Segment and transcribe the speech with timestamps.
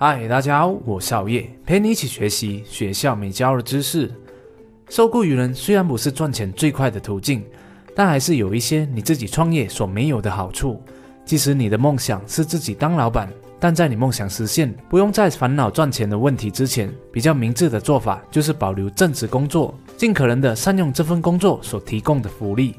[0.00, 4.08] 嗨，大家好，我是熬夜，陪你一起学习学校没教的知识。
[4.88, 7.44] 受雇于人虽然不是赚钱最快的途径，
[7.96, 10.80] 但还是有一些你自己创业所没有的好处。
[11.24, 13.28] 即使你的梦想是自己当老板，
[13.58, 22.76] 但在你梦想实现、不用再烦恼赚钱的问题之前，比较明智的做法就是保留正职工作，尽可能的善用这份工作所提供的福利。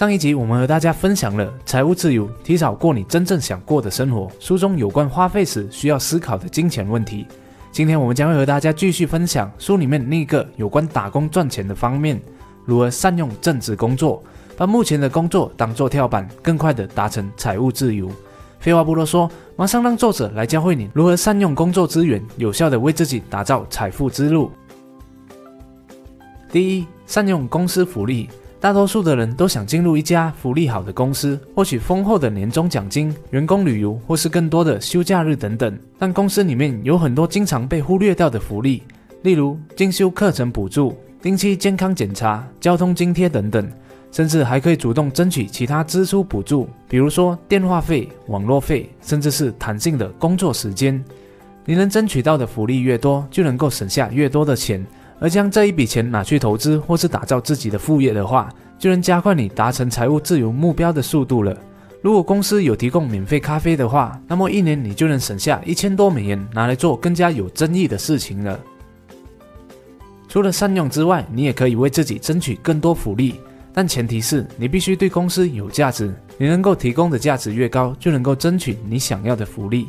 [0.00, 4.32] 上一集我们和大家分享了财务自由，提早过你真正想过的生活。
[4.40, 7.26] 书中有关花费时需要思考的金钱问题。
[7.70, 12.18] 今天我们将会和大家继续分享书里面另一个有关打工赚钱的方面，
[12.64, 14.24] 如何善用正职工作，
[14.56, 18.10] 把目前的工作当做跳板，更快的达成财务自由。
[18.58, 24.50] 废话不多说，马上让作者来教会你如何善用工作资源，有效的为自己打造财富之路。
[26.50, 28.30] 第一，善用公司福利。
[28.60, 35.78] 大多数的人都想进入一家福利好的公司，获取丰厚的年终奖金、员工旅游或是更多的休假日等等。
[35.98, 38.82] 但公司里面有很多经常被忽略掉的福利，
[39.22, 43.66] 例如进修课程补助、定期健康检查、交通津贴等等，
[44.12, 51.02] 甚至还可以主动争取其他支出补助，比如说电话费、网络费，甚至是弹性的工作时间。
[51.64, 54.84] 你能争取到的福利越多，就能够省下越多的钱。
[55.20, 61.56] 而将这一笔钱拿去投资或是打造自己的副业的话，就能加快你达成财务自由目标的速度了。
[62.02, 68.58] 如果公司有提供免费咖啡的话，那么一年你就能省下一千多美元，拿来做更加有争议的事情了。
[70.26, 73.34] 除了善用之外，你也可以为自己争取更多福利，
[73.74, 76.14] 但前提是你必须对公司有价值。
[76.38, 79.86] 你能够提供的价值越高，就能够争取你想要的福利。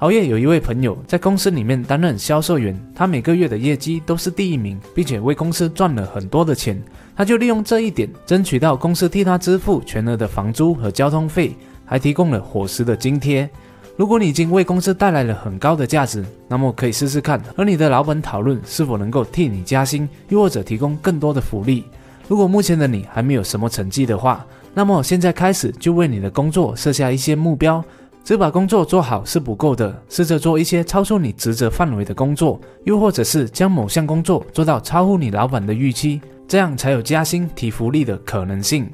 [0.00, 6.82] 熬夜有一位朋友在公司里面担任销售员，他每个月的业绩都是第一名，并且为公司赚了很多的钱。
[7.16, 13.48] 他就利用这一点，争取到公司替他支付全额的房租和交通费，还提供了伙食的津贴。
[13.96, 21.84] 如果你已经为公司带来了很高的价值，那么可以试试看和你的老板讨论是否能够替你加薪，又或者提供更多的福利。
[22.26, 24.44] 如果目前的你还没有什么成绩的话，
[24.74, 27.82] 那么现在开始就为你的工作设下一些目标。
[28.24, 38.90] 只把工作做好是不够的，试着做一些超出你职责范围的工作，又或者是将某项工作做到超乎你老板的预期，这样才有加薪提福利的可能性。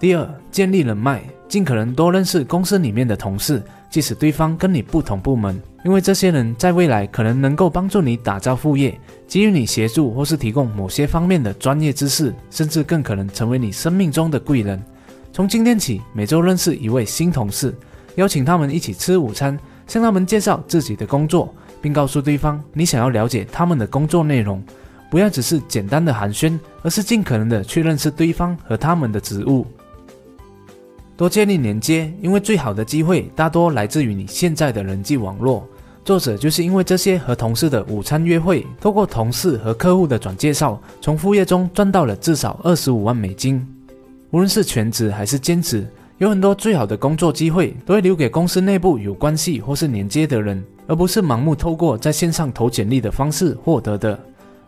[0.00, 8.98] 第二，建立人脉，尽可能多认识公司里面的同事，即使对方跟你不同部门，因为这些人在未来可能能够帮助你打造副业，
[9.28, 14.82] 给予你协助或是提供某些方面的专业知识，甚至更可能成为你生命中的贵人。
[15.40, 17.74] 从今天起，每周认识一位新同事，
[18.16, 24.62] 邀请他们一起吃午餐，向他们介绍自己的工作，并告诉对方你想要了解他们的工作内容。
[25.10, 29.66] 不要只是简单的寒暄，而是尽可能的去认识对方和他们的职务，
[31.16, 35.66] 多建立连接，因为最好的机会大多来自于你现在的人际网络。
[36.04, 43.66] 作者就是因为这些和同事的午餐约会，透过同事和客户的转介绍，从副业中赚到了至少二十五万美金。
[44.30, 45.86] 无论是全职还是兼职，
[46.18, 54.18] 有很多最好的工作机会都会留给公司内部有关系或是连接的人，而不是盲目透过在线上投简历的方式获得的。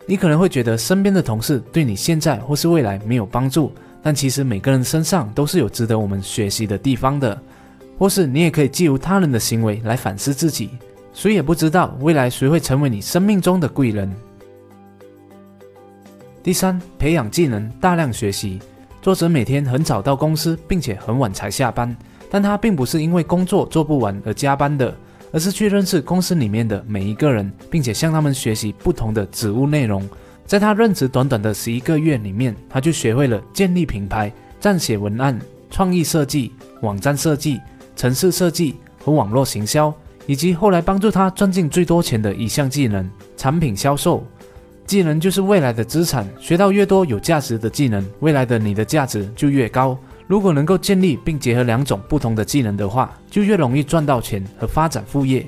[0.05, 3.71] 你可能会觉得身边的同事对你现在或是未来没有帮助，
[4.03, 7.41] 但其实每个人身上都是有值得我们学习的地方的。
[7.99, 10.71] 或是你也可以借由他人的行为来反思自己，
[11.13, 14.13] 谁也不知道未来谁会成为你生命中的贵人。
[16.43, 18.59] 第三，培养技能，大量学习。
[19.03, 21.95] 作者每天很早到公司，并且很晚才下班，
[22.31, 24.97] 但他并不是因为工作做不完而加班的，
[25.33, 30.09] 而是去认识公司里面的每一个人，并且向他们学习不同的职务内容。
[30.47, 35.37] 在他任职短短的十一个月里面，他就学会了建立品牌、撰写文案、
[35.69, 36.53] 创意设计、
[36.83, 37.61] 网站设计、
[37.97, 39.93] 城市设计和网络行销，
[40.29, 44.25] 以及后来帮助他赚进最多钱的一项技能——产品销售。
[44.87, 49.97] 技能就是未来的资产，学到越多有价值的技能，未来的你的价值就越高。
[50.27, 55.47] 如果能够建立并结合两种不同的技能的话，就越容易赚到钱和发展副业。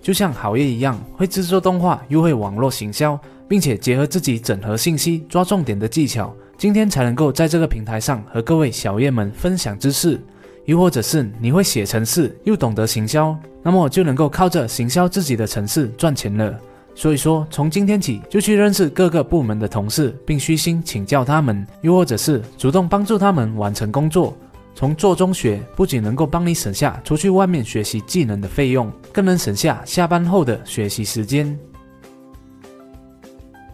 [0.00, 3.18] 就像好业一样，会制作动画，又会网络行销，
[3.48, 10.20] 并且结合自己整合信息、抓重点的技巧，今天才能够在这个平台上和各位小业们分享知识。
[10.66, 16.58] 又或者是你会写程式，又懂得行销，那么就能够靠着行销自己的程式赚钱了。
[16.96, 24.36] 所以说，从今天起就去认识各个部门的同事，并虚心请教他们，又或者是主动帮助他们完成工作。
[24.76, 31.58] 从做中学，不仅能够帮你省下出去外面学习技能的费用，更能省下下班后的学习时间。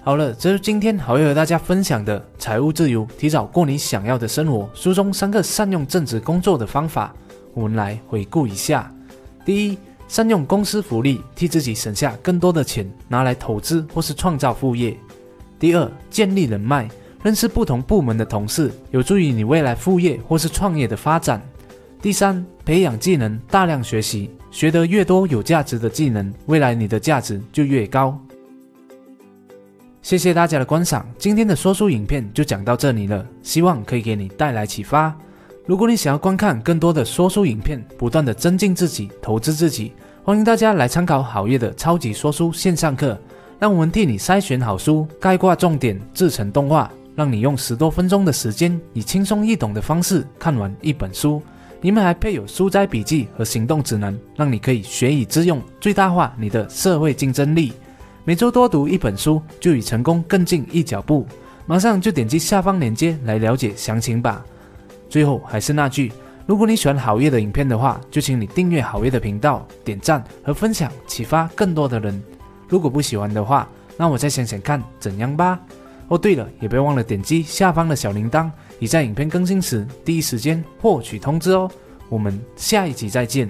[0.03, 4.69] 好了，这是今天好要和大家分享的财务自由，提早过你想要的生活。
[4.73, 7.15] 书中三个善用正职工作的方法，
[7.53, 8.91] 我们来回顾一下。
[9.45, 9.79] 第一。
[10.11, 14.97] 善用公司福利，替自己省下更多的钱，拿来投资或是创造副业。
[15.57, 16.91] 第二，建立人脉，
[17.23, 21.41] 认识不同部门的同事，有助于你未来副业或是创业的发展。
[22.03, 28.21] 第三，培养技能，大量学习，学得越多有价值的技能，未来你的价值就越高。
[30.03, 35.17] 谢谢大家的观赏，今天的说书影片就讲到这里了，希望可以给你带来启发。
[35.67, 43.19] 如果你想要观看更多的说书影片，不断的增进自己，投资自己，欢迎大家来参考好业的超级说书线上课，
[43.59, 51.43] 让我们替你筛选好书，概括重点，制成动画，让你用十多分钟的时间，以轻松易懂的方式看完一本书。
[51.81, 57.73] 里面还配有书斋笔记和行动指南，让你可以学以致用，最大化你的社会竞争力。
[58.23, 61.27] 每周多读一本书，就与成功更近一脚步。
[61.65, 64.45] 马上就点击下方链接来了解详情吧。
[65.09, 66.13] 最后还是那句，
[66.47, 72.21] 如果你喜欢好业的影片的话，就请你订阅好业的频道，点赞和分享，启发更多的人。
[72.69, 75.61] 如果不喜欢的话，那我再想想看怎样吧。
[76.09, 78.51] 哦，对了，也别忘了点击下方的小铃铛。
[78.81, 81.71] 以在影片更新时第一时间获取通知哦。
[82.09, 83.49] 我们下一集再见。